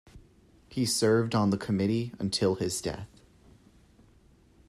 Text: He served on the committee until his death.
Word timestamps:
He 0.67 0.87
served 0.87 1.35
on 1.35 1.51
the 1.51 1.59
committee 1.59 2.11
until 2.19 2.55
his 2.55 2.81
death. 2.81 3.21